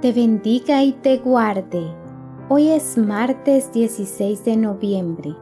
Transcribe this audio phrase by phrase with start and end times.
[0.00, 1.92] te bendiga y te guarde.
[2.48, 5.34] Hoy es martes 16 de noviembre.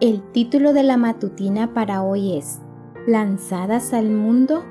[0.00, 2.60] El título de la matutina para hoy es
[3.06, 4.64] Lanzadas al mundo.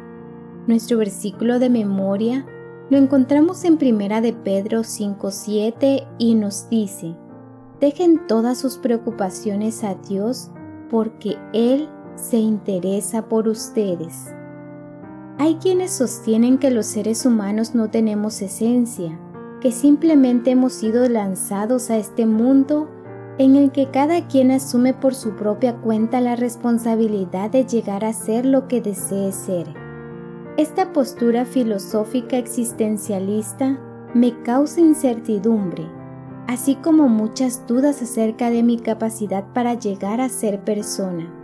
[0.66, 2.48] Nuestro versículo de memoria
[2.90, 7.16] lo encontramos en Primera de Pedro 5:7 y nos dice:
[7.80, 10.50] Dejen todas sus preocupaciones a Dios
[10.90, 14.34] porque Él se interesa por ustedes.
[15.42, 19.20] Hay quienes sostienen que los seres humanos no tenemos esencia,
[19.60, 22.88] que simplemente hemos sido lanzados a este mundo
[23.40, 28.14] en el que cada quien asume por su propia cuenta la responsabilidad de llegar a
[28.14, 29.66] ser lo que desee ser.
[30.58, 33.80] Esta postura filosófica existencialista
[34.14, 35.88] me causa incertidumbre,
[36.46, 41.41] así como muchas dudas acerca de mi capacidad para llegar a ser persona.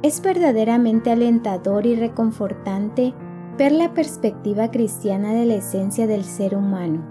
[0.00, 3.14] Es verdaderamente alentador y reconfortante
[3.58, 7.04] ver la perspectiva cristiana de la esencia del ser humano.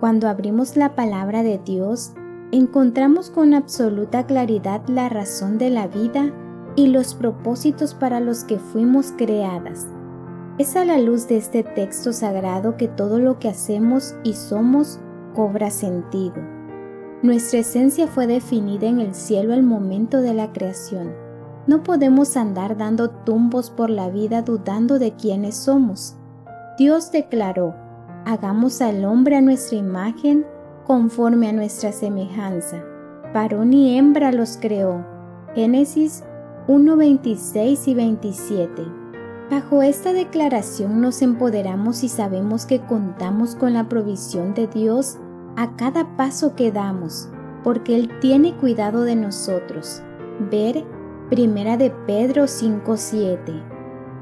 [0.00, 2.14] Cuando abrimos la palabra de Dios,
[2.50, 6.32] encontramos con absoluta claridad la razón de la vida
[6.74, 9.86] y los propósitos para los que fuimos creadas.
[10.56, 14.98] Es a la luz de este texto sagrado que todo lo que hacemos y somos
[15.34, 16.36] cobra sentido.
[17.22, 21.21] Nuestra esencia fue definida en el cielo al momento de la creación.
[21.66, 26.16] No podemos andar dando tumbos por la vida dudando de quiénes somos.
[26.76, 27.74] Dios declaró,
[28.24, 30.44] hagamos al hombre a nuestra imagen
[30.86, 32.82] conforme a nuestra semejanza.
[33.32, 35.04] Varón y hembra los creó.
[35.54, 36.24] Génesis
[36.66, 38.82] 1, 26 y 27.
[39.50, 45.18] Bajo esta declaración nos empoderamos y sabemos que contamos con la provisión de Dios
[45.56, 47.28] a cada paso que damos,
[47.62, 50.02] porque Él tiene cuidado de nosotros.
[50.50, 50.84] Ver
[51.32, 53.54] Primera de Pedro 5:7.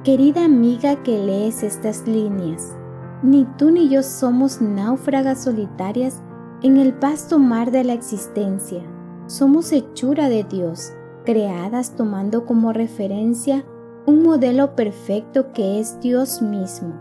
[0.04, 2.76] Querida amiga que lees estas líneas,
[3.24, 6.22] ni tú ni yo somos náufragas solitarias
[6.62, 8.84] en el vasto mar de la existencia.
[9.26, 10.92] Somos hechura de Dios,
[11.24, 13.64] creadas tomando como referencia
[14.06, 16.94] un modelo perfecto que es Dios mismo.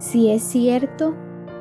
[0.00, 1.14] Si es cierto,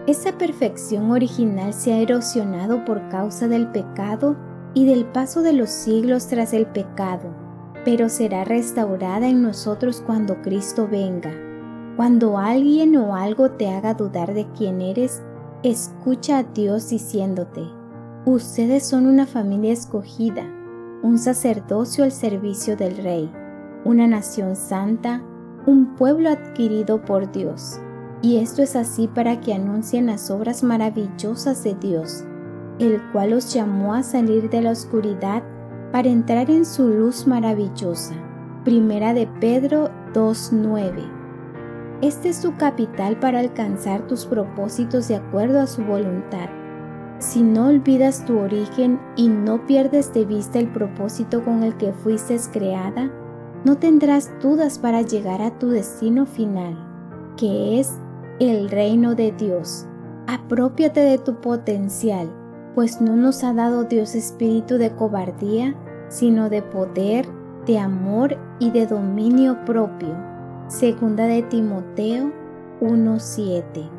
[0.08, 4.36] esa perfección original se ha erosionado por causa del pecado
[4.74, 7.46] y del paso de los siglos tras el pecado,
[7.88, 11.32] pero será restaurada en nosotros cuando Cristo venga.
[11.96, 15.24] Cuando alguien o algo te haga dudar de quién eres,
[15.64, 17.64] escucha a Dios diciéndote,
[18.26, 20.44] ustedes son una familia escogida,
[21.02, 23.32] un sacerdocio al servicio del Rey
[23.86, 25.24] una nación santa,
[25.66, 27.80] un pueblo adquirido por Dios.
[28.22, 32.26] Y esto es así para que anuncien las obras maravillosas de Dios,
[32.80, 35.42] el cual os llamó a salir de la oscuridad
[35.92, 38.16] para entrar en su luz maravillosa.
[38.64, 41.18] Primera de Pedro 2.9.
[42.02, 46.50] Este es su capital para alcanzar tus propósitos de acuerdo a su voluntad.
[47.20, 51.94] Si no olvidas tu origen y no pierdes de vista el propósito con el que
[51.94, 53.12] fuiste creada,
[53.64, 56.78] no tendrás dudas para llegar a tu destino final,
[57.36, 57.98] que es
[58.40, 59.88] el reino de Dios.
[60.28, 62.30] Apropiate de tu potencial,
[62.78, 65.74] pues no nos ha dado Dios espíritu de cobardía,
[66.10, 67.26] sino de poder,
[67.66, 70.16] de amor y de dominio propio.
[70.68, 72.32] Segunda de Timoteo
[72.80, 73.90] 1:7.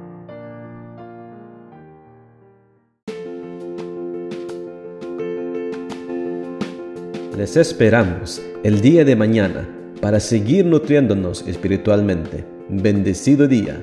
[7.36, 9.68] Les esperamos el día de mañana
[10.00, 12.44] para seguir nutriéndonos espiritualmente.
[12.68, 13.80] Bendecido día.